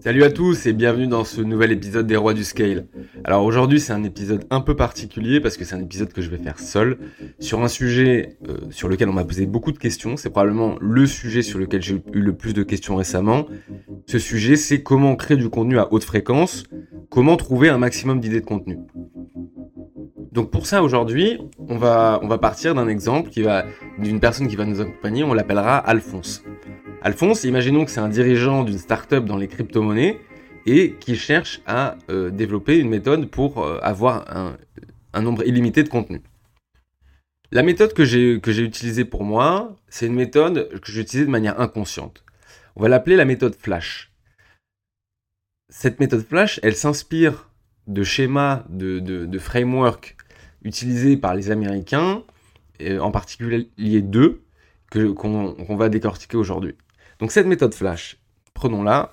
Salut 0.00 0.22
à 0.22 0.30
tous 0.30 0.66
et 0.66 0.72
bienvenue 0.72 1.06
dans 1.06 1.24
ce 1.24 1.40
nouvel 1.40 1.72
épisode 1.72 2.06
des 2.06 2.16
Rois 2.16 2.34
du 2.34 2.44
Scale. 2.44 2.86
Alors 3.24 3.44
aujourd'hui 3.44 3.80
c'est 3.80 3.92
un 3.92 4.04
épisode 4.04 4.44
un 4.50 4.60
peu 4.60 4.76
particulier 4.76 5.40
parce 5.40 5.56
que 5.56 5.64
c'est 5.64 5.74
un 5.74 5.82
épisode 5.82 6.12
que 6.12 6.22
je 6.22 6.30
vais 6.30 6.38
faire 6.38 6.58
seul 6.58 6.98
sur 7.40 7.62
un 7.62 7.68
sujet 7.68 8.38
euh, 8.48 8.56
sur 8.70 8.88
lequel 8.88 9.08
on 9.08 9.12
m'a 9.12 9.24
posé 9.24 9.46
beaucoup 9.46 9.72
de 9.72 9.78
questions. 9.78 10.16
C'est 10.16 10.30
probablement 10.30 10.76
le 10.80 11.06
sujet 11.06 11.42
sur 11.42 11.58
lequel 11.58 11.82
j'ai 11.82 12.02
eu 12.12 12.20
le 12.20 12.32
plus 12.32 12.54
de 12.54 12.62
questions 12.62 12.96
récemment. 12.96 13.46
Ce 14.06 14.18
sujet 14.18 14.56
c'est 14.56 14.82
comment 14.82 15.16
créer 15.16 15.36
du 15.36 15.48
contenu 15.48 15.78
à 15.78 15.92
haute 15.92 16.04
fréquence, 16.04 16.64
comment 17.10 17.36
trouver 17.36 17.68
un 17.68 17.78
maximum 17.78 18.20
d'idées 18.20 18.40
de 18.40 18.46
contenu. 18.46 18.78
Donc 20.32 20.50
pour 20.50 20.66
ça 20.66 20.82
aujourd'hui, 20.82 21.38
on 21.68 21.76
va, 21.76 22.20
on 22.22 22.28
va 22.28 22.38
partir 22.38 22.74
d'un 22.74 22.86
exemple 22.86 23.30
qui 23.30 23.42
va 23.42 23.64
d'une 23.98 24.20
personne 24.20 24.46
qui 24.46 24.56
va 24.56 24.64
nous 24.64 24.80
accompagner, 24.80 25.24
on 25.24 25.34
l'appellera 25.34 25.76
Alphonse. 25.76 26.44
Alphonse, 27.00 27.44
imaginons 27.44 27.84
que 27.84 27.92
c'est 27.92 28.00
un 28.00 28.08
dirigeant 28.08 28.64
d'une 28.64 28.78
startup 28.78 29.24
dans 29.24 29.36
les 29.36 29.46
crypto-monnaies 29.46 30.20
et 30.66 30.94
qui 30.94 31.14
cherche 31.14 31.60
à 31.64 31.96
euh, 32.10 32.30
développer 32.30 32.78
une 32.78 32.88
méthode 32.88 33.30
pour 33.30 33.62
euh, 33.64 33.78
avoir 33.82 34.24
un, 34.36 35.22
nombre 35.22 35.46
illimité 35.46 35.84
de 35.84 35.88
contenus. 35.88 36.22
La 37.52 37.62
méthode 37.62 37.92
que 37.92 38.04
j'ai 38.04 38.34
utilisée 38.34 39.04
pour 39.04 39.24
moi, 39.24 39.76
c'est 39.88 40.06
une 40.06 40.14
méthode 40.14 40.68
que 40.80 40.92
j'ai 40.92 41.00
utilisée 41.00 41.26
de 41.26 41.30
manière 41.30 41.60
inconsciente. 41.60 42.24
On 42.76 42.82
va 42.82 42.88
l'appeler 42.88 43.16
la 43.16 43.24
méthode 43.24 43.54
Flash. 43.54 44.12
Cette 45.68 45.98
méthode 46.00 46.26
Flash, 46.26 46.60
elle 46.62 46.76
s'inspire 46.76 47.50
de 47.86 48.02
schémas, 48.02 48.64
de, 48.68 49.38
frameworks 49.38 50.16
utilisés 50.62 51.16
par 51.16 51.34
les 51.34 51.50
Américains, 51.50 52.22
en 52.80 53.10
particulier 53.10 54.02
deux, 54.02 54.42
qu'on 54.90 55.76
va 55.76 55.88
décortiquer 55.88 56.36
aujourd'hui. 56.36 56.76
Donc 57.18 57.32
cette 57.32 57.46
méthode 57.46 57.74
flash, 57.74 58.18
prenons-la 58.54 59.12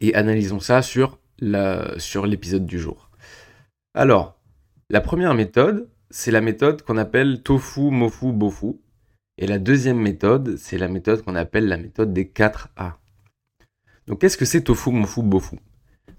et 0.00 0.14
analysons 0.14 0.60
ça 0.60 0.82
sur 0.82 1.18
l'épisode 1.40 2.66
du 2.66 2.78
jour. 2.78 3.10
Alors, 3.94 4.38
la 4.90 5.00
première 5.00 5.34
méthode, 5.34 5.88
c'est 6.10 6.30
la 6.30 6.40
méthode 6.40 6.82
qu'on 6.82 6.96
appelle 6.96 7.42
tofu, 7.42 7.90
mofu, 7.90 8.32
bofu. 8.32 8.74
Et 9.36 9.46
la 9.46 9.58
deuxième 9.58 10.00
méthode, 10.00 10.56
c'est 10.56 10.78
la 10.78 10.88
méthode 10.88 11.22
qu'on 11.22 11.36
appelle 11.36 11.68
la 11.68 11.76
méthode 11.76 12.12
des 12.12 12.28
4 12.28 12.70
A. 12.76 12.98
Donc 14.06 14.20
qu'est-ce 14.20 14.36
que 14.36 14.44
c'est 14.44 14.62
tofu, 14.62 14.90
mofu, 14.90 15.22
bofu? 15.22 15.56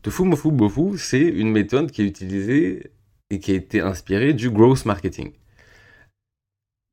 Tofu, 0.01 0.23
mofu, 0.23 0.51
bofu, 0.51 0.97
c'est 0.97 1.27
une 1.27 1.51
méthode 1.51 1.91
qui 1.91 2.03
est 2.03 2.05
utilisée 2.05 2.91
et 3.29 3.39
qui 3.39 3.51
a 3.51 3.55
été 3.55 3.81
inspirée 3.81 4.33
du 4.33 4.49
growth 4.49 4.85
marketing. 4.85 5.33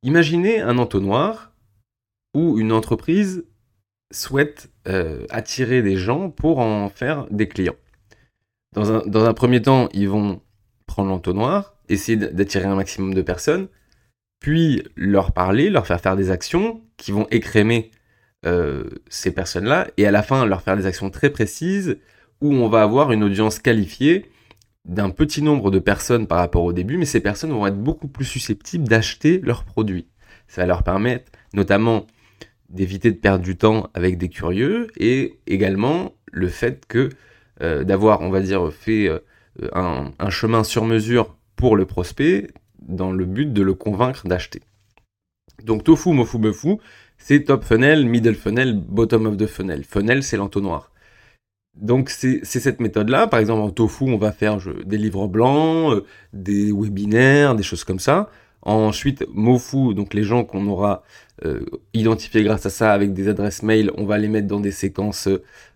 Imaginez 0.03 0.61
un 0.61 0.79
entonnoir 0.79 1.53
où 2.35 2.59
une 2.59 2.73
entreprise 2.73 3.45
souhaitent 4.13 4.71
euh, 4.89 5.27
attirer 5.31 5.83
des 5.83 5.97
gens 5.97 6.31
pour 6.31 6.59
en 6.59 6.89
faire 6.89 7.27
des 7.31 7.49
clients. 7.49 7.77
Dans 8.75 8.93
un, 8.93 9.03
dans 9.07 9.25
un 9.25 9.35
premier 9.35 9.63
temps, 9.63 9.89
ils 9.93 10.09
vont 10.09 10.41
prendre 10.87 11.09
l'entonnoir, 11.09 11.75
essayer 11.89 12.17
d'attirer 12.17 12.67
un 12.67 12.75
maximum 12.75 13.15
de 13.15 13.23
personnes, 13.23 13.69
puis 14.41 14.83
leur 14.97 15.33
parler, 15.33 15.71
leur 15.71 15.87
faire 15.87 16.01
faire 16.01 16.17
des 16.17 16.31
actions 16.31 16.83
qui 16.97 17.11
vont 17.11 17.27
écrémer 17.31 17.91
euh, 18.45 18.85
ces 19.09 19.33
personnes-là, 19.33 19.89
et 19.97 20.07
à 20.07 20.11
la 20.11 20.23
fin 20.23 20.47
leur 20.47 20.63
faire 20.63 20.77
des 20.77 20.87
actions 20.87 21.11
très 21.11 21.31
précises 21.31 21.99
où 22.41 22.53
on 22.53 22.69
va 22.69 22.83
avoir 22.83 23.13
une 23.13 23.25
audience 23.25 23.59
qualifiée 23.59 24.31
d'un 24.85 25.11
petit 25.11 25.43
nombre 25.43 25.71
de 25.71 25.79
personnes 25.79 26.27
par 26.27 26.39
rapport 26.39 26.63
au 26.63 26.73
début, 26.73 26.97
mais 26.97 27.07
ces 27.07 27.21
personnes 27.21 27.51
vont 27.51 27.67
être 27.67 27.83
beaucoup 27.83 28.09
plus 28.09 28.25
susceptibles 28.25 28.87
d'acheter 28.87 29.41
leurs 29.43 29.65
produits. 29.65 30.07
Ça 30.47 30.63
va 30.63 30.67
leur 30.67 30.83
permettre 30.85 31.33
notamment 31.55 32.07
d'éviter 32.69 33.11
de 33.11 33.17
perdre 33.17 33.45
du 33.45 33.57
temps 33.57 33.91
avec 33.95 34.19
des 34.19 34.29
curieux 34.29 34.89
et 34.97 35.39
également 35.47 36.13
le 36.33 36.49
fait 36.49 36.85
que 36.87 37.11
euh, 37.63 37.85
d'avoir, 37.85 38.21
on 38.21 38.31
va 38.31 38.41
dire, 38.41 38.73
fait 38.73 39.09
euh, 39.09 39.19
un, 39.73 40.31
chemin 40.31 40.65
sur 40.65 40.85
mesure 40.85 41.37
pour 41.57 41.77
le 41.77 41.87
prospect 41.87 42.49
dans 42.81 43.13
le 43.13 43.25
but 43.25 43.53
de 43.53 43.63
le 43.63 43.75
convaincre 43.75 44.27
d'acheter. 44.27 44.61
Donc 45.65 45.85
tofu, 45.85 46.11
mofu, 46.11 46.39
mefu, 46.39 46.77
c'est 47.19 47.45
top 47.45 47.65
funnel, 47.65 48.05
middle 48.07 48.35
funnel, 48.35 48.75
bottom 48.75 49.27
of 49.27 49.37
the 49.37 49.47
funnel. 49.47 49.85
Funnel, 49.85 50.23
c'est 50.23 50.37
l'entonnoir. 50.37 50.93
Donc 51.75 52.11
c'est 52.11 52.45
cette 52.45 52.81
méthode-là. 52.81 53.27
Par 53.27 53.41
exemple, 53.41 53.63
en 53.63 53.71
tofu, 53.71 54.05
on 54.05 54.19
va 54.19 54.33
faire 54.33 54.59
des 54.85 54.99
livres 54.99 55.29
blancs, 55.29 55.95
euh, 55.95 56.05
des 56.33 56.73
webinaires, 56.73 57.55
des 57.55 57.63
choses 57.63 57.85
comme 57.85 57.99
ça. 57.99 58.31
Ensuite, 58.67 59.25
Mofu, 59.33 59.95
donc 59.95 60.13
les 60.13 60.25
gens 60.25 60.43
qu'on 60.43 60.67
aura 60.67 61.05
euh, 61.45 61.61
identifiés 61.95 62.43
grâce 62.43 62.67
à 62.67 62.71
ça 62.71 62.93
avec 62.93 63.13
des 63.13 63.29
adresses 63.29 63.63
mail, 63.63 63.93
on 63.97 64.05
va 64.07 64.19
les 64.19 64.27
mettre 64.27 64.49
dans 64.49 64.59
des 64.59 64.73
séquences 64.73 65.29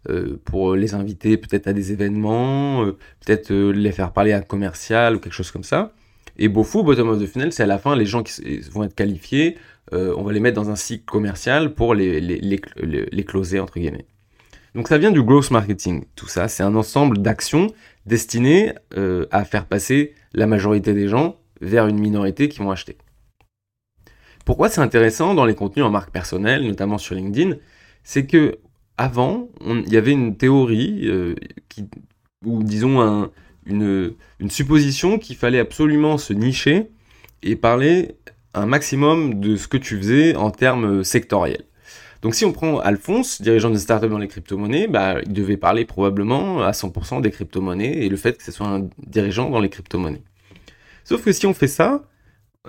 euh, 0.08 0.40
pour 0.44 0.74
les 0.74 0.92
inviter 0.94 1.36
peut-être 1.36 1.68
à 1.68 1.72
des 1.72 1.92
événements, 1.92 2.84
euh, 2.84 2.98
peut-être 3.24 3.52
les 3.52 3.92
faire 3.92 4.12
parler 4.12 4.32
à 4.32 4.38
un 4.38 4.42
commercial 4.42 5.14
ou 5.14 5.20
quelque 5.20 5.34
chose 5.34 5.52
comme 5.52 5.62
ça. 5.62 5.92
Et 6.36 6.48
Bofu, 6.48 6.82
bottom 6.82 7.10
of 7.10 7.22
the 7.22 7.26
funnel, 7.26 7.52
c'est 7.52 7.62
à 7.62 7.66
la 7.66 7.78
fin 7.78 7.94
les 7.94 8.06
gens 8.06 8.24
qui 8.24 8.58
vont 8.72 8.82
être 8.82 8.96
qualifiés, 8.96 9.56
on 9.92 10.22
va 10.22 10.32
les 10.32 10.40
mettre 10.40 10.56
dans 10.56 10.70
un 10.70 10.76
cycle 10.76 11.04
commercial 11.04 11.74
pour 11.74 11.94
les, 11.94 12.20
les, 12.20 12.38
les, 12.38 12.60
les 13.10 13.24
closer 13.24 13.60
entre 13.60 13.78
guillemets. 13.78 14.06
Donc 14.74 14.88
ça 14.88 14.98
vient 14.98 15.10
du 15.12 15.22
growth 15.22 15.50
marketing, 15.52 16.04
tout 16.16 16.28
ça, 16.28 16.48
c'est 16.48 16.62
un 16.62 16.74
ensemble 16.74 17.18
d'actions 17.18 17.68
destinées 18.06 18.72
à 19.30 19.44
faire 19.44 19.66
passer 19.66 20.14
la 20.32 20.46
majorité 20.46 20.92
des 20.94 21.08
gens 21.08 21.39
vers 21.60 21.86
une 21.86 21.98
minorité 21.98 22.48
qui 22.48 22.58
vont 22.58 22.70
acheter. 22.70 22.96
Pourquoi 24.44 24.68
c'est 24.68 24.80
intéressant 24.80 25.34
dans 25.34 25.44
les 25.44 25.54
contenus 25.54 25.84
en 25.84 25.90
marque 25.90 26.10
personnelle, 26.10 26.66
notamment 26.66 26.98
sur 26.98 27.14
LinkedIn 27.14 27.56
C'est 28.02 28.26
que 28.26 28.58
avant, 28.96 29.48
il 29.64 29.92
y 29.92 29.96
avait 29.96 30.12
une 30.12 30.36
théorie 30.36 31.06
euh, 31.08 31.34
qui, 31.68 31.86
ou 32.44 32.62
disons 32.62 33.30
une, 33.66 34.14
une 34.38 34.50
supposition 34.50 35.18
qu'il 35.18 35.36
fallait 35.36 35.58
absolument 35.58 36.18
se 36.18 36.32
nicher 36.32 36.90
et 37.42 37.56
parler 37.56 38.16
un 38.54 38.66
maximum 38.66 39.40
de 39.40 39.56
ce 39.56 39.68
que 39.68 39.76
tu 39.76 39.96
faisais 39.96 40.34
en 40.36 40.50
termes 40.50 41.04
sectoriels. 41.04 41.64
Donc 42.22 42.34
si 42.34 42.44
on 42.44 42.52
prend 42.52 42.78
Alphonse, 42.78 43.40
dirigeant 43.40 43.70
de 43.70 43.78
startup 43.78 44.10
dans 44.10 44.18
les 44.18 44.28
crypto-monnaies, 44.28 44.88
bah, 44.88 45.20
il 45.24 45.32
devait 45.32 45.56
parler 45.56 45.86
probablement 45.86 46.62
à 46.62 46.72
100% 46.72 47.22
des 47.22 47.30
crypto-monnaies 47.30 48.04
et 48.04 48.08
le 48.08 48.16
fait 48.16 48.36
que 48.36 48.44
ce 48.44 48.52
soit 48.52 48.66
un 48.66 48.88
dirigeant 48.98 49.48
dans 49.48 49.60
les 49.60 49.70
crypto-monnaies. 49.70 50.22
Sauf 51.04 51.24
que 51.24 51.32
si 51.32 51.46
on 51.46 51.54
fait 51.54 51.68
ça, 51.68 52.02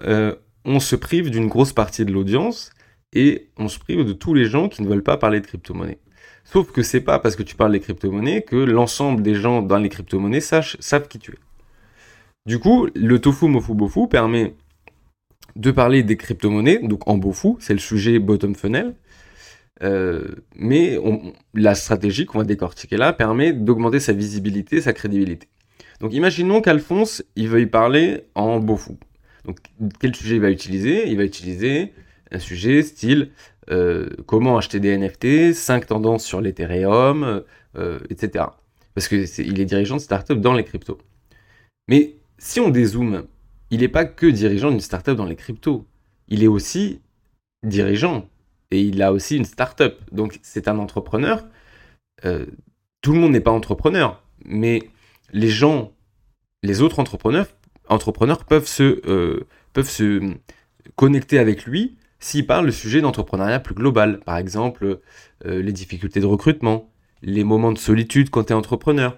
euh, 0.04 0.36
on 0.66 0.80
se 0.80 0.96
prive 0.96 1.30
d'une 1.30 1.48
grosse 1.48 1.74
partie 1.74 2.06
de 2.06 2.12
l'audience 2.12 2.72
et 3.14 3.50
on 3.58 3.68
se 3.68 3.80
prive 3.80 4.06
de 4.06 4.14
tous 4.14 4.34
les 4.34 4.46
gens 4.46 4.70
qui 4.70 4.82
ne 4.84 4.88
veulent 4.88 5.04
pas 5.04 5.18
parler 5.18 5.42
de 5.42 5.48
crypto-monnaie. 5.48 6.00
Sauf 6.44 6.72
que 6.72 6.82
c'est 6.82 7.02
pas 7.02 7.20
parce 7.20 7.36
que 7.36 7.44
tu 7.44 7.56
parles 7.56 7.72
des 7.72 7.80
crypto-monnaies 7.80 8.42
que 8.42 8.56
l'ensemble 8.56 9.22
des 9.22 9.36
gens 9.36 9.62
dans 9.62 9.78
les 9.78 9.90
crypto-monnaies 9.90 10.42
savent 10.42 11.08
qui 11.08 11.20
tu 11.20 11.32
es. 11.32 11.40
Du 12.46 12.60
coup, 12.60 12.88
le 12.96 13.20
tofu 13.20 13.48
mofu 13.48 13.74
bofu 13.74 14.08
permet 14.08 14.56
de 15.56 15.72
parler 15.72 16.04
des 16.04 16.18
crypto-monnaies, 16.18 16.80
donc 16.80 17.08
en 17.08 17.18
bofu, 17.18 17.56
c'est 17.60 17.74
le 17.74 17.80
sujet 17.80 18.20
bottom 18.20 18.56
funnel. 18.56 18.96
Euh, 19.84 20.28
mais 20.56 21.00
la 21.54 21.76
stratégie 21.76 22.26
qu'on 22.26 22.38
va 22.40 22.44
décortiquer 22.44 22.98
là 22.98 23.14
permet 23.14 23.52
d'augmenter 23.52 24.00
sa 24.00 24.14
visibilité, 24.14 24.82
sa 24.82 24.94
crédibilité. 24.94 25.48
Donc 26.02 26.14
imaginons 26.14 26.62
qu'Alphonse, 26.62 27.24
il 27.36 27.48
veuille 27.48 27.68
parler 27.68 28.26
en 28.34 28.60
beau 28.60 28.76
fou. 28.76 28.98
Donc 29.46 29.60
quel 30.00 30.16
sujet 30.16 30.36
il 30.36 30.42
va 30.42 30.50
utiliser? 30.50 31.08
Il 31.08 31.18
va 31.18 31.24
utiliser 31.24 31.94
un 32.32 32.40
sujet 32.40 32.82
style 32.82 33.32
euh, 33.70 34.10
comment 34.26 34.58
acheter 34.58 34.80
des 34.80 34.98
NFT, 34.98 35.54
5 35.54 35.86
tendances 35.86 36.26
sur 36.26 36.42
l'Ethereum, 36.42 37.44
euh, 37.78 38.00
etc. 38.10 38.46
Parce 38.96 39.08
qu'il 39.08 39.20
est, 39.20 39.40
est 39.40 39.66
dirigeant 39.66 39.96
de 39.96 40.02
startup 40.02 40.42
dans 40.42 40.54
les 40.54 40.64
cryptos. 40.64 40.98
Mais 41.88 42.16
si 42.40 42.60
on 42.60 42.70
dézoome, 42.70 43.28
il 43.70 43.82
n'est 43.82 43.88
pas 43.88 44.06
que 44.06 44.26
dirigeant 44.26 44.72
d'une 44.72 44.82
startup 44.82 45.16
dans 45.16 45.26
les 45.26 45.36
cryptos. 45.36 45.86
Il 46.28 46.44
est 46.44 46.48
aussi 46.48 47.00
dirigeant 47.64 48.28
et 48.72 48.82
il 48.82 49.04
a 49.04 49.14
aussi 49.14 49.38
une 49.38 49.46
startup. 49.46 49.94
Donc 50.12 50.40
c'est 50.42 50.68
un 50.68 50.80
entrepreneur. 50.80 51.46
Euh, 52.26 52.48
tout 53.02 53.14
le 53.14 53.20
monde 53.20 53.34
n'est 53.34 53.40
pas 53.40 53.52
entrepreneur, 53.52 54.24
mais 54.46 54.82
les 55.32 55.50
gens, 55.50 55.92
les 56.64 56.82
autres 56.82 57.00
entrepreneurs, 57.00 57.48
entrepreneurs 57.88 58.46
peuvent 58.46 58.68
se, 58.68 59.02
euh, 59.08 59.48
peuvent 59.74 59.90
se 59.90 60.34
connecter 60.96 61.40
avec 61.40 61.66
lui 61.66 61.98
s'il 62.20 62.46
parle 62.46 62.66
le 62.66 62.72
sujet 62.72 63.02
d'entrepreneuriat 63.02 63.60
plus 63.60 63.76
global. 63.76 64.20
Par 64.20 64.38
exemple, 64.38 65.00
euh, 65.46 65.62
les 65.62 65.74
difficultés 65.74 66.20
de 66.20 66.26
recrutement, 66.26 66.90
les 67.22 67.44
moments 67.44 67.72
de 67.72 67.78
solitude 67.78 68.30
quand 68.30 68.46
tu 68.46 68.54
es 68.54 68.56
entrepreneur. 68.56 69.18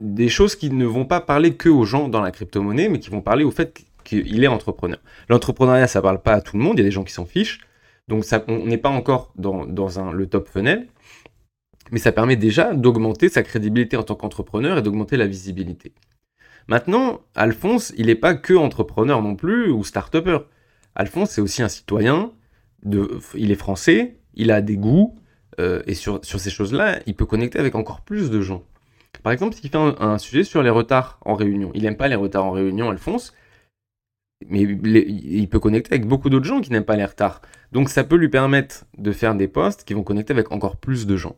Des 0.00 0.28
choses 0.28 0.56
qui 0.56 0.70
ne 0.70 0.86
vont 0.86 1.04
pas 1.04 1.20
parler 1.20 1.54
que 1.56 1.68
aux 1.68 1.84
gens 1.84 2.08
dans 2.08 2.22
la 2.22 2.30
crypto-monnaie, 2.30 2.88
mais 2.88 3.00
qui 3.00 3.10
vont 3.10 3.20
parler 3.20 3.44
au 3.44 3.50
fait 3.50 3.84
qu'il 4.04 4.42
est 4.42 4.46
entrepreneur. 4.46 4.98
L'entrepreneuriat, 5.28 5.86
ça 5.86 6.00
parle 6.00 6.22
pas 6.22 6.32
à 6.32 6.40
tout 6.40 6.56
le 6.56 6.62
monde, 6.62 6.78
il 6.78 6.80
y 6.80 6.84
a 6.84 6.88
des 6.88 6.90
gens 6.90 7.04
qui 7.04 7.12
s'en 7.12 7.26
fichent. 7.26 7.60
Donc 8.08 8.24
on 8.48 8.66
n'est 8.66 8.78
pas 8.78 8.88
encore 8.88 9.32
dans, 9.36 9.66
dans 9.66 10.00
un, 10.00 10.10
le 10.10 10.26
top 10.26 10.48
funnel 10.48 10.88
mais 11.90 11.98
ça 11.98 12.12
permet 12.12 12.36
déjà 12.36 12.74
d'augmenter 12.74 13.28
sa 13.28 13.42
crédibilité 13.42 13.96
en 13.96 14.02
tant 14.02 14.14
qu'entrepreneur 14.14 14.78
et 14.78 14.82
d'augmenter 14.82 15.16
la 15.16 15.26
visibilité. 15.26 15.92
Maintenant, 16.68 17.20
Alphonse, 17.34 17.92
il 17.96 18.06
n'est 18.06 18.14
pas 18.14 18.34
que 18.34 18.54
entrepreneur 18.54 19.22
non 19.22 19.34
plus 19.34 19.70
ou 19.70 19.82
start-upper. 19.82 20.38
Alphonse, 20.94 21.30
c'est 21.30 21.40
aussi 21.40 21.62
un 21.62 21.68
citoyen, 21.68 22.32
il 22.84 23.50
est 23.50 23.56
français, 23.56 24.18
il 24.34 24.50
a 24.50 24.60
des 24.60 24.76
goûts, 24.76 25.16
euh, 25.58 25.82
et 25.86 25.94
sur, 25.94 26.24
sur 26.24 26.40
ces 26.40 26.50
choses-là, 26.50 27.00
il 27.06 27.14
peut 27.14 27.26
connecter 27.26 27.58
avec 27.58 27.74
encore 27.74 28.02
plus 28.02 28.30
de 28.30 28.40
gens. 28.40 28.62
Par 29.22 29.32
exemple, 29.32 29.54
s'il 29.54 29.68
fait 29.68 29.76
un, 29.76 30.18
sujet 30.18 30.44
sur 30.44 30.62
les 30.62 30.70
retards 30.70 31.18
en 31.22 31.34
réunion, 31.34 31.70
il 31.74 31.82
n'aime 31.82 31.96
pas 31.96 32.08
les 32.08 32.14
retards 32.14 32.46
en 32.46 32.52
réunion, 32.52 32.90
Alphonse, 32.90 33.34
mais 34.48 34.62
il 34.62 35.48
peut 35.48 35.60
connecter 35.60 35.94
avec 35.94 36.06
beaucoup 36.06 36.30
d'autres 36.30 36.46
gens 36.46 36.60
qui 36.60 36.70
n'aiment 36.72 36.84
pas 36.84 36.96
les 36.96 37.04
retards. 37.04 37.42
Donc 37.72 37.90
ça 37.90 38.04
peut 38.04 38.16
lui 38.16 38.28
permettre 38.28 38.86
de 38.96 39.12
faire 39.12 39.34
des 39.34 39.48
posts 39.48 39.84
qui 39.84 39.92
vont 39.92 40.02
connecter 40.02 40.32
avec 40.32 40.52
encore 40.52 40.76
plus 40.76 41.06
de 41.06 41.16
gens. 41.16 41.36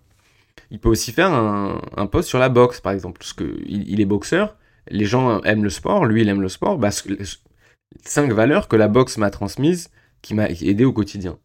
Il 0.72 0.80
peut 0.80 0.88
aussi 0.88 1.12
faire 1.12 1.32
un, 1.32 1.80
un 1.96 2.06
post 2.06 2.28
sur 2.28 2.40
la 2.40 2.48
boxe, 2.48 2.80
par 2.80 2.92
exemple, 2.92 3.19
parce 3.19 3.34
qu'il 3.34 3.88
il 3.88 4.00
est 4.00 4.06
boxeur, 4.06 4.56
les 4.88 5.04
gens 5.04 5.40
aiment 5.42 5.62
le 5.62 5.70
sport, 5.70 6.06
lui 6.06 6.22
il 6.22 6.28
aime 6.28 6.40
le 6.40 6.48
sport, 6.48 6.80
cinq 8.04 8.32
valeurs 8.32 8.69
que 8.69 8.76
la 8.76 8.88
boxe 8.88 9.19
m'a 9.19 9.30
transmises, 9.30 9.90
qui 10.22 10.34
m'a 10.34 10.48
aidé 10.48 10.84
au 10.84 10.92
quotidien. 10.92 11.38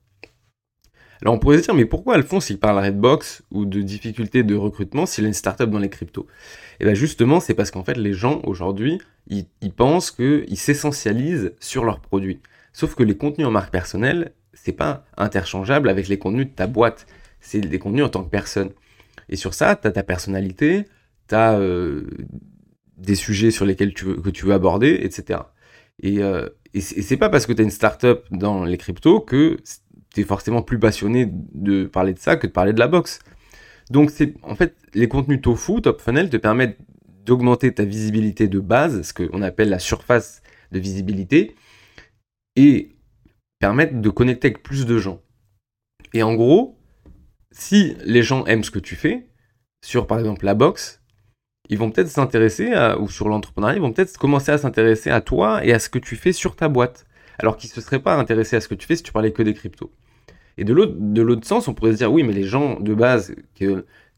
Alors 1.22 1.34
on 1.34 1.40
pourrait 1.40 1.58
se 1.58 1.64
dire, 1.64 1.74
mais 1.74 1.86
pourquoi 1.86 2.16
Alphonse 2.16 2.50
il 2.52 2.60
parlerait 2.60 2.92
de 2.92 3.00
boxe 3.00 3.44
ou 3.52 3.66
de 3.66 3.82
difficultés 3.82 4.44
de 4.44 4.56
recrutement 4.56 5.06
s'il 5.06 5.26
a 5.26 5.28
une 5.28 5.34
startup 5.34 5.70
dans 5.70 5.80
les 5.80 5.90
cryptos? 5.90 6.28
Et 6.80 6.86
bien 6.86 6.94
justement, 6.94 7.40
c'est 7.40 7.56
parce 7.56 7.72
qu'en 7.72 7.84
fait 7.84 7.98
les 7.98 8.14
gens 8.14 8.42
aujourd'hui, 8.44 9.02
ils, 9.28 9.46
pensent 9.76 10.12
qu'ils 10.12 10.58
s'essentialisent 10.58 11.54
sur 11.60 11.84
leurs 11.84 12.00
produits. 12.00 12.40
Sauf 12.72 12.96
que 12.96 13.04
les 13.04 13.18
contenus 13.18 13.48
en 13.48 13.52
marque 13.52 13.72
personnelle, 13.72 14.32
c'est 14.54 14.72
pas 14.72 15.06
interchangeable 15.18 15.90
avec 15.90 16.08
les 16.08 16.20
contenus 16.20 16.48
de 16.48 16.52
ta 16.52 16.68
boîte. 16.68 17.08
C'est 17.42 17.60
des 17.60 17.80
contenus 17.80 18.06
en 18.06 18.10
tant 18.10 18.24
que 18.24 18.30
personne. 18.30 18.72
Et 19.30 19.36
sur 19.36 19.54
ça, 19.54 19.76
tu 19.76 19.88
as 19.88 19.92
ta 19.92 20.04
personnalité, 20.04 20.86
tu 21.28 21.36
as 21.36 21.58
euh, 21.60 22.08
des 22.98 23.16
sujets 23.16 23.52
sur 23.52 23.66
lesquels 23.66 23.94
tu 23.94 24.06
veux, 24.06 24.16
que 24.16 24.30
tu 24.30 24.46
veux 24.46 24.54
aborder, 24.54 25.00
etc. 25.02 25.40
Et, 26.02 26.22
euh, 26.22 26.48
et 26.74 26.82
c'est 26.82 27.18
pas 27.18 27.30
parce 27.30 27.46
que 27.46 27.54
tu 27.54 27.62
as 27.62 27.64
une 27.64 27.72
startup 27.72 28.22
dans 28.32 28.64
les 28.64 28.78
cryptos 28.78 29.22
que 29.22 29.58
tu 30.14 30.22
es 30.22 30.24
forcément 30.24 30.62
plus 30.62 30.80
passionné 30.80 31.30
de 31.54 31.86
parler 31.86 32.14
de 32.14 32.20
ça 32.20 32.36
que 32.36 32.48
de 32.48 32.52
parler 32.52 32.74
de 32.74 32.80
la 32.80 32.88
boxe. 32.88 33.20
Donc 33.90 34.12
en 34.44 34.56
fait 34.56 34.76
les 34.94 35.08
contenus 35.08 35.42
tofu, 35.42 35.82
top 35.82 36.02
funnel 36.02 36.30
te 36.30 36.38
permettent 36.38 36.78
d'augmenter 37.26 37.74
ta 37.74 37.84
visibilité 37.84 38.48
de 38.48 38.60
base, 38.60 39.02
ce 39.02 39.14
qu'on 39.14 39.42
appelle 39.42 39.70
la 39.70 39.80
surface 39.80 40.42
de 40.72 40.80
visibilité, 40.80 41.56
et 42.56 42.96
permettent 43.60 44.02
de 44.02 44.10
connecter 44.10 44.48
avec 44.48 44.64
plus 44.64 44.86
de 44.86 44.98
gens. 44.98 45.22
Et 46.14 46.24
en 46.24 46.36
gros, 46.36 46.77
si 47.52 47.96
les 48.06 48.24
gens 48.24 48.46
aiment 48.46 48.64
ce 48.64 48.72
que 48.72 48.80
tu 48.80 48.96
fais, 48.96 49.28
sur 49.84 50.08
par 50.08 50.20
exemple 50.20 50.46
la 50.46 50.54
boxe, 50.54 51.02
ils 51.70 51.78
vont 51.78 51.92
peut-être 51.92 52.10
s'intéresser, 52.10 52.72
ou 53.00 53.10
sur 53.10 53.28
l'entrepreneuriat, 53.30 53.76
ils 53.76 53.82
vont 53.82 53.92
peut-être 53.92 54.18
commencer 54.18 54.52
à 54.52 54.58
s'intéresser 54.58 55.10
à 55.10 55.22
toi 55.22 55.66
et 55.66 55.74
à 55.74 55.80
ce 55.80 55.90
que 55.90 56.00
tu 56.00 56.16
fais 56.16 56.32
sur 56.32 56.56
ta 56.56 56.70
boîte. 56.70 57.06
Alors 57.40 57.58
qu'ils 57.58 57.70
ne 57.70 57.76
se 57.76 57.82
seraient 57.82 58.02
pas 58.02 58.16
intéressés 58.16 58.56
à 58.56 58.62
ce 58.62 58.68
que 58.68 58.76
tu 58.76 58.88
fais 58.88 58.96
si 58.96 59.04
tu 59.04 59.12
parlais 59.12 59.32
que 59.32 59.44
des 59.44 59.54
cryptos. 59.54 59.92
Et 60.58 60.64
de 60.64 60.74
l'autre 60.74 61.46
sens, 61.46 61.68
on 61.68 61.74
pourrait 61.74 61.92
se 61.92 61.98
dire, 61.98 62.12
oui, 62.12 62.24
mais 62.24 62.34
les 62.34 62.44
gens 62.44 62.80
de 62.80 62.94
base, 62.96 63.36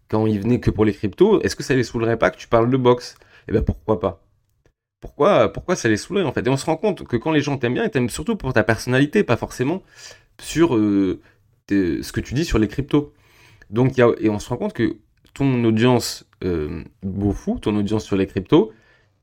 quand 0.07 0.25
ils 0.25 0.39
venaient 0.39 0.61
que 0.61 0.71
pour 0.71 0.85
les 0.85 0.93
cryptos, 0.93 1.41
est-ce 1.41 1.55
que 1.55 1.63
ça 1.63 1.75
les 1.75 1.83
saoulerait 1.83 2.17
pas 2.17 2.29
que 2.29 2.37
tu 2.37 2.47
parles 2.47 2.69
de 2.69 2.77
boxe? 2.77 3.15
Eh 3.47 3.51
bien, 3.51 3.61
pourquoi 3.61 3.99
pas? 3.99 4.23
Pourquoi, 5.01 5.51
pourquoi 5.51 5.75
ça 5.75 5.89
les 5.89 5.97
saoulerait 5.97 6.25
en 6.25 6.31
fait? 6.31 6.45
Et 6.45 6.49
on 6.49 6.57
se 6.57 6.65
rend 6.65 6.77
compte 6.77 7.05
que 7.05 7.17
quand 7.17 7.31
les 7.31 7.41
gens 7.41 7.57
t'aiment 7.57 7.73
bien, 7.73 7.83
ils 7.83 7.89
t'aiment 7.89 8.09
surtout 8.09 8.35
pour 8.35 8.53
ta 8.53 8.63
personnalité, 8.63 9.23
pas 9.23 9.37
forcément 9.37 9.81
sur 10.39 10.75
euh, 10.75 11.19
ce 11.69 12.11
que 12.11 12.21
tu 12.21 12.33
dis 12.33 12.45
sur 12.45 12.59
les 12.59 12.67
cryptos. 12.67 13.13
Donc, 13.69 13.98
y 13.98 14.01
a, 14.01 14.10
et 14.19 14.30
on 14.30 14.39
se 14.39 14.50
rend 14.50 14.57
compte 14.57 14.74
que 14.74 14.98
ton 15.33 15.63
audience 15.63 16.25
euh, 16.44 16.83
fou, 17.33 17.60
ton 17.60 17.75
audience 17.75 18.04
sur 18.04 18.16
les 18.16 18.27
cryptos, 18.27 18.71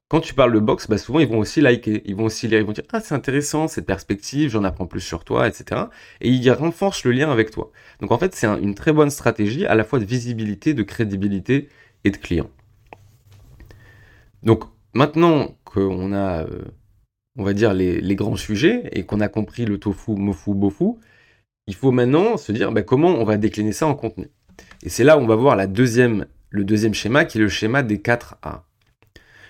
quand 0.08 0.20
tu 0.20 0.34
parles 0.34 0.52
de 0.52 0.60
boxe, 0.60 0.88
bah 0.88 0.98
souvent 0.98 1.19
ils 1.19 1.26
vont 1.26 1.38
aussi 1.38 1.60
liker, 1.60 2.02
ils 2.04 2.14
vont 2.14 2.26
aussi 2.26 2.46
lire, 2.46 2.60
ils 2.60 2.64
vont 2.64 2.72
dire 2.72 2.84
ah 2.93 3.00
c'est 3.00 3.14
intéressant 3.14 3.66
cette 3.66 3.87
perspective, 3.87 4.50
j'en 4.50 4.62
apprends 4.62 4.87
plus 4.87 5.00
sur 5.00 5.25
toi, 5.25 5.48
etc. 5.48 5.87
Et 6.20 6.31
ils 6.31 6.50
renforcent 6.52 7.04
le 7.04 7.10
lien 7.10 7.31
avec 7.31 7.50
toi. 7.50 7.72
Donc 8.00 8.12
en 8.12 8.19
fait 8.19 8.34
c'est 8.34 8.46
une 8.46 8.76
très 8.76 8.93
bonne 8.93 9.10
stratégie 9.10 9.66
à 9.66 9.75
la 9.75 9.82
fois 9.82 9.98
de 9.98 10.04
visibilité, 10.04 10.75
de 10.75 10.84
crédibilité 10.84 11.69
et 12.04 12.10
de 12.10 12.16
client. 12.16 12.49
Donc 14.44 14.64
maintenant 14.94 15.56
qu'on 15.64 16.12
a, 16.12 16.44
euh, 16.44 16.64
on 17.37 17.42
va 17.42 17.52
dire 17.52 17.75
les, 17.75 18.00
les 18.00 18.14
grands 18.14 18.37
sujets 18.37 18.88
et 18.92 19.04
qu'on 19.04 19.20
a 19.20 19.28
compris 19.28 19.64
le 19.64 19.78
tofu, 19.78 20.12
mofu, 20.12 20.54
bofu, 20.54 20.94
il 21.66 21.74
faut 21.74 21.92
maintenant 21.92 22.36
se 22.36 22.52
dire 22.52 22.72
bah, 22.72 22.82
comment 22.82 23.08
on 23.08 23.24
va 23.24 23.36
décliner 23.36 23.72
ça 23.72 23.86
en 23.86 23.94
contenu. 23.94 24.28
Et 24.82 24.88
c'est 24.88 25.04
là 25.04 25.18
où 25.18 25.20
on 25.20 25.26
va 25.26 25.36
voir 25.36 25.56
le 25.56 25.66
deuxième 25.66 26.94
schéma 26.94 27.24
qui 27.24 27.38
est 27.38 27.40
le 27.40 27.48
schéma 27.48 27.82
des 27.82 28.00
4 28.00 28.36
A. 28.42 28.64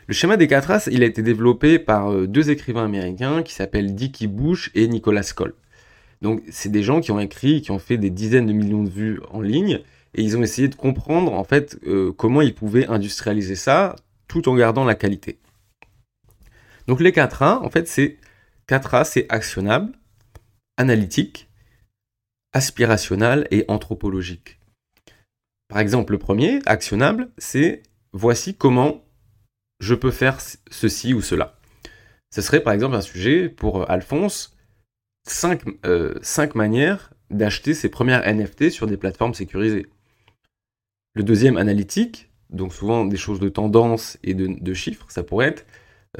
Le 0.07 0.15
schéma 0.15 0.37
des 0.37 0.47
4 0.47 0.71
As, 0.71 0.87
il 0.87 1.03
a 1.03 1.07
été 1.07 1.23
développé 1.23 1.79
par 1.79 2.13
euh, 2.13 2.27
deux 2.27 2.51
écrivains 2.51 2.85
américains 2.85 3.43
qui 3.43 3.55
s'appellent 3.55 3.95
Dickie 3.95 4.29
Bush 4.29 4.71
et 4.75 4.87
Nicolas 4.87 5.25
Skoll. 5.25 5.55
Donc 6.23 6.43
c'est 6.51 6.71
des 6.71 6.83
gens 6.83 7.01
qui 7.01 7.11
ont 7.11 7.21
écrit, 7.21 7.61
qui 7.61 7.73
ont 7.73 7.79
fait 7.79 7.99
des 7.99 8.11
dizaines 8.11 8.47
de 8.47 8.53
millions 8.53 8.85
de 8.85 8.89
vues 8.89 9.21
en 9.31 9.41
ligne, 9.41 9.81
et 10.15 10.23
ils 10.23 10.37
ont 10.37 10.43
essayé 10.43 10.69
de 10.69 10.75
comprendre 10.75 11.35
en 11.35 11.45
fait 11.45 11.79
euh, 11.87 12.13
comment 12.13 12.41
ils 12.41 12.55
pouvaient 12.55 12.87
industrialiser 12.87 13.57
ça 13.57 13.97
tout 14.29 14.49
en 14.49 14.55
gardant 14.55 14.85
la 14.85 14.95
qualité. 14.95 15.39
Donc 16.87 17.01
les 17.01 17.13
4 17.13 17.43
A, 17.43 17.63
en 17.63 17.69
fait, 17.69 17.89
c'est 17.89 18.17
4 18.69 18.95
A, 18.95 19.05
c'est 19.05 19.27
actionnable, 19.29 19.93
analytique, 20.77 21.49
aspirationnel 22.57 23.47
et 23.51 23.67
anthropologique. 23.69 24.59
Par 25.69 25.79
exemple, 25.79 26.13
le 26.13 26.19
premier, 26.19 26.61
actionnable, 26.65 27.29
c'est 27.37 27.83
voici 28.15 28.55
comment 28.55 29.05
je 29.79 29.95
peux 29.95 30.11
faire 30.11 30.39
ceci 30.71 31.13
ou 31.13 31.21
cela. 31.21 31.59
Ce 32.31 32.41
serait 32.41 32.63
par 32.63 32.73
exemple 32.73 32.97
un 32.97 33.03
sujet 33.03 33.51
pour 33.51 33.83
euh, 33.83 33.85
Alphonse, 33.89 34.57
5, 35.29 35.65
euh, 35.85 36.15
manières 36.55 37.13
d'acheter 37.29 37.75
ses 37.75 37.91
premières 37.91 38.23
NFT 38.27 38.71
sur 38.71 38.87
des 38.87 38.97
plateformes 38.97 39.35
sécurisées. 39.35 39.87
Le 41.15 41.25
deuxième, 41.25 41.59
analytique, 41.59 42.31
donc 42.49 42.73
souvent 42.73 43.05
des 43.05 43.19
choses 43.19 43.41
de 43.41 43.51
tendance 43.51 44.17
et 44.23 44.33
de, 44.33 44.75
chiffres, 44.75 45.07
ça 45.11 45.23
pourrait 45.23 45.49
être 45.49 45.67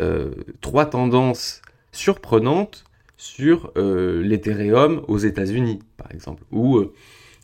euh, 0.01 0.35
trois 0.61 0.85
tendances 0.85 1.63
surprenantes 1.93 2.85
sur 3.17 3.73
l'Ethereum 3.77 5.03
aux 5.09 5.19
États-Unis, 5.19 5.79
par 5.97 6.11
exemple. 6.13 6.45
Ou 6.51 6.85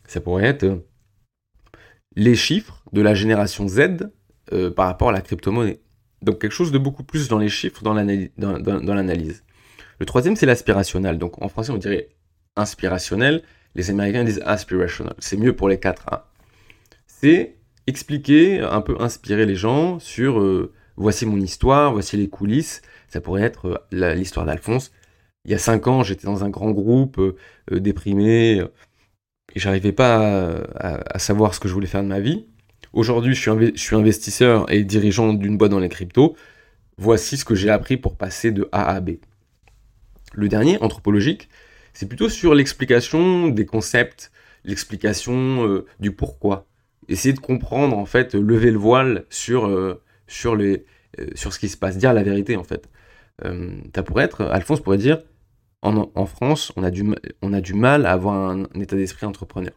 ça 0.07 0.21
pourrait 0.21 0.45
être 0.45 0.83
les 2.15 2.35
chiffres 2.35 2.83
de 2.91 3.01
la 3.01 3.13
génération 3.13 3.67
Z 3.67 4.09
par 4.75 4.85
rapport 4.87 5.09
à 5.09 5.11
la 5.11 5.21
crypto-monnaie. 5.21 5.79
Donc 6.21 6.39
quelque 6.39 6.51
chose 6.51 6.71
de 6.71 6.77
beaucoup 6.77 7.03
plus 7.03 7.27
dans 7.27 7.39
les 7.39 7.49
chiffres, 7.49 7.83
dans 7.83 7.93
l'analyse. 7.93 9.43
Le 9.99 10.05
troisième, 10.05 10.35
c'est 10.35 10.45
l'aspirationnel. 10.45 11.17
Donc 11.17 11.41
en 11.41 11.49
français, 11.49 11.71
on 11.71 11.77
dirait 11.77 12.09
inspirationnel. 12.55 13.43
Les 13.75 13.89
Américains 13.89 14.23
disent 14.23 14.41
aspirational. 14.45 15.15
C'est 15.19 15.37
mieux 15.37 15.55
pour 15.55 15.69
les 15.69 15.79
quatre. 15.79 16.05
Hein. 16.11 16.21
C'est 17.07 17.57
expliquer, 17.87 18.59
un 18.59 18.81
peu 18.81 18.95
inspirer 18.99 19.45
les 19.45 19.55
gens 19.55 19.99
sur 19.99 20.39
euh, 20.39 20.71
voici 20.95 21.25
mon 21.25 21.39
histoire, 21.39 21.91
voici 21.91 22.17
les 22.17 22.29
coulisses. 22.29 22.81
Ça 23.07 23.21
pourrait 23.21 23.43
être 23.43 23.85
euh, 23.93 24.13
l'histoire 24.13 24.45
d'Alphonse. 24.45 24.91
Il 25.45 25.51
y 25.51 25.53
a 25.53 25.57
cinq 25.57 25.87
ans, 25.87 26.03
j'étais 26.03 26.25
dans 26.25 26.43
un 26.43 26.49
grand 26.49 26.71
groupe, 26.71 27.19
euh, 27.19 27.79
déprimé, 27.79 28.63
et 29.55 29.59
j'arrivais 29.59 29.91
pas 29.91 30.63
à, 30.75 31.19
savoir 31.19 31.53
ce 31.53 31.59
que 31.59 31.67
je 31.67 31.73
voulais 31.73 31.87
faire 31.87 32.03
de 32.03 32.07
ma 32.07 32.19
vie. 32.19 32.45
Aujourd'hui, 32.93 33.33
je, 33.33 33.71
suis 33.75 33.95
investisseur 33.95 34.71
et 34.71 34.83
dirigeant 34.83 35.33
d'une 35.33 35.57
boîte 35.57 35.71
dans 35.71 35.79
les 35.79 35.89
cryptos. 35.89 36.35
Voici 36.97 37.37
ce 37.37 37.45
que 37.45 37.55
j'ai 37.55 37.69
appris 37.69 37.97
pour 37.97 38.15
passer 38.15 38.51
de 38.51 38.69
A 38.71 38.85
à 38.85 38.99
B. 39.01 39.17
Le 40.33 40.47
dernier, 40.47 40.77
anthropologique, 40.81 41.49
c'est 41.93 42.07
plutôt 42.07 42.29
sur 42.29 42.53
l'explication 42.53 43.47
des 43.49 43.65
concepts, 43.65 44.31
l'explication 44.63 45.67
euh, 45.67 45.85
du 45.99 46.11
pourquoi. 46.11 46.67
Essayer 47.07 47.33
de 47.33 47.39
comprendre, 47.39 47.97
en 47.97 48.05
fait, 48.05 48.35
lever 48.35 48.71
le 48.71 48.77
voile 48.77 49.25
sur, 49.29 49.65
euh, 49.65 50.01
sur, 50.27 50.55
les, 50.55 50.85
euh, 51.19 51.27
sur 51.35 51.51
ce 51.51 51.59
qui 51.59 51.69
se 51.69 51.77
passe, 51.77 51.97
dire 51.97 52.13
la 52.13 52.23
vérité, 52.23 52.55
en 52.55 52.63
fait. 52.63 52.89
être, 53.43 54.41
Alphonse 54.41 54.81
pourrait 54.81 54.97
dire, 54.97 55.19
en, 55.83 56.25
France, 56.25 56.71
on 56.75 56.83
a, 56.83 56.91
du, 56.91 57.73
mal 57.73 58.05
à 58.05 58.11
avoir 58.11 58.35
un 58.35 58.63
état 58.79 58.95
d'esprit 58.95 59.25
entrepreneur. 59.25 59.73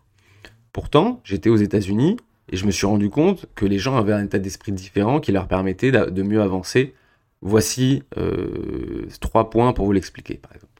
Pourtant, 0.73 1.21
j'étais 1.25 1.49
aux 1.49 1.57
États-Unis, 1.57 2.17
et 2.51 2.57
je 2.57 2.65
me 2.65 2.71
suis 2.71 2.87
rendu 2.87 3.11
compte 3.11 3.47
que 3.55 3.67
les 3.67 3.79
gens 3.79 3.97
avaient 3.97 4.13
un 4.13 4.25
état 4.25 4.39
d'esprit 4.39 4.73
différent 4.73 5.21
qui 5.21 5.33
leur 5.33 5.49
permettait 5.49 5.91
de 5.91 6.23
mieux 6.23 6.41
avancer. 6.41 6.95
Voici 7.41 8.05
euh, 8.17 9.09
trois 9.21 9.51
points 9.51 9.73
pour 9.73 9.87
vous 9.87 9.93
l'expliquer, 9.93 10.35
par 10.35 10.53
exemple. 10.55 10.73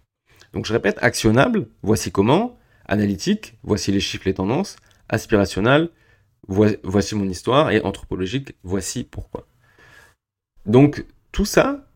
Donc 0.53 0.65
je 0.65 0.73
répète, 0.73 0.99
actionnable, 1.03 1.69
voici 1.83 2.13
comment. 2.13 2.59
Analytique, 2.87 3.59
voici 3.65 3.91
les 3.91 4.01
chiffres, 4.01 4.25
les 4.27 4.35
tendances. 4.35 4.77
Aspirationnel, 5.09 5.91
voici 6.47 7.17
mon 7.17 7.29
histoire. 7.29 7.73
Et 7.73 7.83
anthropologique, 7.83 8.55
voici 8.63 9.03
pourquoi. 9.03 9.47
Donc 10.67 11.05
tout 11.33 11.45
ça 11.45 11.89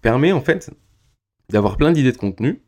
permet 0.00 0.32
en 0.32 0.40
fait 0.40 0.70
d'avoir 1.50 1.76
plein 1.76 1.92
d'idées 1.92 2.12
de 2.12 2.16
contenu. 2.16 2.62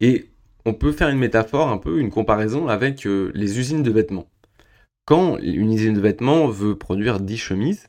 Et 0.00 0.30
on 0.64 0.74
peut 0.74 0.92
faire 0.92 1.08
une 1.08 1.18
métaphore, 1.18 1.68
un 1.68 1.78
peu 1.78 1.98
une 2.00 2.10
comparaison 2.10 2.68
avec 2.68 3.06
euh, 3.06 3.32
les 3.34 3.58
usines 3.58 3.82
de 3.82 3.90
vêtements 3.90 4.28
quand 5.08 5.38
une 5.38 5.72
usine 5.72 5.94
de 5.94 6.02
vêtements 6.02 6.48
veut 6.48 6.76
produire 6.76 7.18
10 7.18 7.38
chemises, 7.38 7.88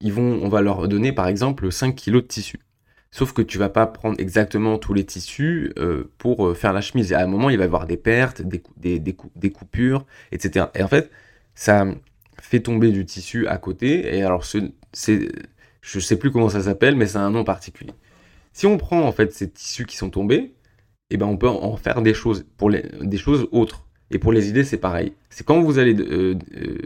ils 0.00 0.10
vont, 0.10 0.40
on 0.42 0.48
va 0.48 0.62
leur 0.62 0.88
donner 0.88 1.12
par 1.12 1.28
exemple 1.28 1.70
5 1.70 1.94
kg 1.94 2.14
de 2.14 2.20
tissu. 2.20 2.60
Sauf 3.10 3.34
que 3.34 3.42
tu 3.42 3.58
vas 3.58 3.68
pas 3.68 3.86
prendre 3.86 4.18
exactement 4.18 4.78
tous 4.78 4.94
les 4.94 5.04
tissus 5.04 5.70
euh, 5.78 6.10
pour 6.16 6.46
euh, 6.46 6.54
faire 6.54 6.72
la 6.72 6.80
chemise. 6.80 7.12
À 7.12 7.20
un 7.20 7.26
moment, 7.26 7.50
il 7.50 7.58
va 7.58 7.64
y 7.64 7.66
avoir 7.66 7.86
des 7.86 7.98
pertes, 7.98 8.40
des, 8.40 8.62
des, 8.78 8.98
des, 8.98 9.50
coupures, 9.52 10.06
etc. 10.32 10.68
Et 10.74 10.82
en 10.82 10.88
fait, 10.88 11.10
ça 11.54 11.84
fait 12.40 12.60
tomber 12.60 12.90
du 12.90 13.04
tissu 13.04 13.46
à 13.46 13.58
côté. 13.58 14.16
Et 14.16 14.22
alors, 14.22 14.46
c'est, 14.46 15.28
je 15.82 16.00
sais 16.00 16.16
plus 16.16 16.30
comment 16.30 16.48
ça 16.48 16.62
s'appelle, 16.62 16.96
mais 16.96 17.06
c'est 17.06 17.18
un 17.18 17.30
nom 17.30 17.44
particulier. 17.44 17.92
Si 18.52 18.66
on 18.66 18.76
prend 18.78 19.02
en 19.02 19.12
fait 19.12 19.32
ces 19.32 19.50
tissus 19.50 19.86
qui 19.86 19.96
sont 19.96 20.10
tombés, 20.10 20.54
eh 21.10 21.16
ben 21.16 21.26
on 21.26 21.36
peut 21.36 21.48
en 21.48 21.76
faire 21.76 22.02
des 22.02 22.14
choses 22.14 22.46
pour 22.56 22.70
des 22.70 23.18
choses 23.18 23.48
autres. 23.52 23.86
Et 24.10 24.18
pour 24.18 24.32
les 24.32 24.48
idées, 24.48 24.64
c'est 24.64 24.78
pareil. 24.78 25.12
C'est 25.28 25.46
quand 25.46 25.60
vous 25.60 25.78
allez 25.78 25.94
euh, 25.94 26.36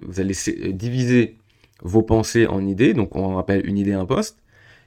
vous 0.03 0.21
allez 0.21 0.35
diviser 0.73 1.39
vos 1.83 2.03
pensées 2.03 2.47
en 2.47 2.67
idées, 2.67 2.95
donc 2.95 3.17
on 3.17 3.39
appelle 3.39 3.67
une 3.67 3.79
idée 3.79 3.93
un 3.93 4.07
poste 4.07 4.39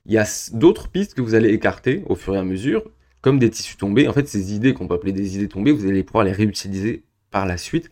il 0.07 0.13
y 0.13 0.17
a 0.17 0.25
d'autres 0.53 0.87
pistes 0.87 1.13
que 1.13 1.21
vous 1.21 1.35
allez 1.35 1.49
écarter 1.49 2.03
au 2.07 2.15
fur 2.15 2.33
et 2.33 2.39
à 2.39 2.43
mesure, 2.43 2.89
comme 3.21 3.39
des 3.39 3.49
tissus 3.49 3.75
tombés. 3.75 4.07
En 4.07 4.13
fait, 4.13 4.27
ces 4.27 4.53
idées 4.53 4.73
qu'on 4.73 4.87
peut 4.87 4.95
appeler 4.95 5.11
des 5.11 5.35
idées 5.35 5.49
tombées, 5.49 5.71
vous 5.71 5.85
allez 5.85 6.03
pouvoir 6.03 6.23
les 6.23 6.31
réutiliser 6.31 7.03
par 7.29 7.45
la 7.45 7.57
suite 7.57 7.91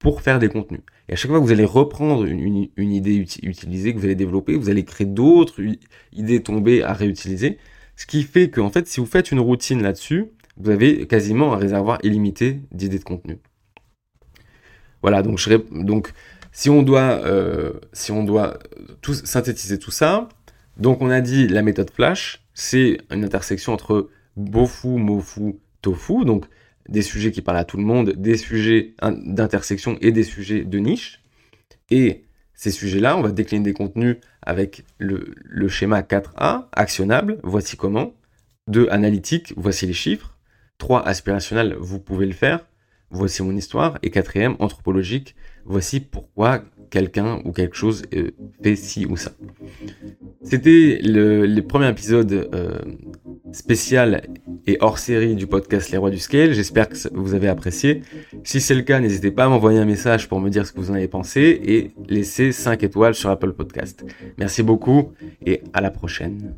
pour 0.00 0.20
faire 0.20 0.40
des 0.40 0.48
contenus. 0.48 0.80
Et 1.08 1.12
à 1.12 1.16
chaque 1.16 1.30
fois 1.30 1.38
que 1.38 1.44
vous 1.44 1.52
allez 1.52 1.64
reprendre 1.64 2.24
une, 2.24 2.68
idée 2.76 3.14
utilisée 3.14 3.94
que 3.94 3.98
vous 3.98 4.04
allez 4.04 4.16
développer, 4.16 4.56
vous 4.56 4.68
allez 4.68 4.84
créer 4.84 5.06
d'autres 5.06 5.62
idées 6.12 6.42
tombées 6.42 6.82
à 6.82 6.92
réutiliser. 6.92 7.58
Ce 7.96 8.06
qui 8.06 8.22
fait 8.22 8.50
que, 8.50 8.60
en 8.60 8.70
fait, 8.70 8.86
si 8.88 9.00
vous 9.00 9.06
faites 9.06 9.30
une 9.30 9.40
routine 9.40 9.82
là-dessus, 9.82 10.26
vous 10.56 10.70
avez 10.70 11.06
quasiment 11.06 11.54
un 11.54 11.56
réservoir 11.56 11.98
illimité 12.02 12.60
d'idées 12.72 12.98
de 12.98 13.04
contenu. 13.04 13.38
Voilà, 15.02 15.22
donc, 15.22 15.40
donc 15.70 16.12
si 16.52 16.70
on 16.70 16.82
doit, 16.82 17.20
euh, 17.24 17.74
si 17.92 18.12
on 18.12 18.24
doit 18.24 18.58
synthétiser 19.02 19.78
tout 19.78 19.90
ça, 19.90 20.28
donc 20.76 21.02
on 21.02 21.10
a 21.10 21.20
dit 21.20 21.46
la 21.46 21.62
méthode 21.62 21.90
flash, 21.90 22.44
c'est 22.54 22.98
une 23.10 23.24
intersection 23.24 23.72
entre 23.72 24.08
bofu, 24.36 24.88
mofu, 24.88 25.56
tofu, 25.82 26.24
donc 26.24 26.46
des 26.88 27.02
sujets 27.02 27.32
qui 27.32 27.42
parlent 27.42 27.58
à 27.58 27.64
tout 27.64 27.76
le 27.76 27.82
monde, 27.82 28.10
des 28.16 28.36
sujets 28.36 28.94
d'intersection 29.02 29.98
et 30.00 30.12
des 30.12 30.24
sujets 30.24 30.64
de 30.64 30.78
niche. 30.78 31.22
Et 31.90 32.24
ces 32.54 32.70
sujets-là, 32.70 33.16
on 33.16 33.22
va 33.22 33.32
décliner 33.32 33.64
des 33.64 33.72
contenus 33.72 34.16
avec 34.42 34.84
le, 34.98 35.34
schéma 35.68 36.00
4A, 36.02 36.66
actionnable, 36.72 37.38
voici 37.42 37.76
comment. 37.76 38.14
2. 38.68 38.88
Analytique, 38.90 39.52
voici 39.56 39.86
les 39.86 39.92
chiffres. 39.92 40.38
3. 40.78 41.06
Aspirationnel, 41.06 41.76
vous 41.78 42.00
pouvez 42.00 42.26
le 42.26 42.32
faire, 42.32 42.66
voici 43.10 43.42
mon 43.42 43.54
histoire. 43.56 43.98
Et 44.02 44.10
quatrième, 44.10 44.56
anthropologique, 44.58 45.34
voici 45.64 46.00
pourquoi 46.00 46.62
quelqu'un 46.90 47.40
ou 47.44 47.52
quelque 47.52 47.76
chose 47.76 48.04
euh, 48.14 48.30
fait 48.62 48.76
ci 48.76 49.04
ou 49.04 49.16
ça. 49.16 49.32
C'était 50.42 51.00
le, 51.02 51.60
premier 51.60 51.88
épisode 51.88 52.32
euh, 52.32 52.78
spécial 53.52 54.22
et 54.66 54.78
hors 54.80 54.98
série 54.98 55.34
du 55.34 55.46
podcast 55.46 55.90
Les 55.90 55.98
Rois 55.98 56.10
du 56.10 56.18
Scale. 56.18 56.52
J'espère 56.52 56.88
que 56.88 56.96
vous 57.12 57.34
avez 57.34 57.48
apprécié. 57.48 58.02
Si 58.44 58.60
c'est 58.60 58.74
le 58.74 58.82
cas, 58.82 59.00
n'hésitez 59.00 59.30
pas 59.30 59.46
à 59.46 59.48
m'envoyer 59.48 59.78
un 59.78 59.86
message 59.86 60.28
pour 60.28 60.38
me 60.38 60.50
dire 60.50 60.66
ce 60.66 60.72
que 60.72 60.78
vous 60.78 60.90
en 60.90 60.94
avez 60.94 61.08
pensé 61.08 61.60
et 61.64 61.92
laisser 62.08 62.52
5 62.52 62.82
étoiles 62.82 63.14
sur 63.14 63.30
Apple 63.30 63.54
Podcast. 63.54 64.04
Merci 64.36 64.62
beaucoup 64.62 65.12
et 65.44 65.62
à 65.72 65.80
la 65.80 65.90
prochaine. 65.90 66.54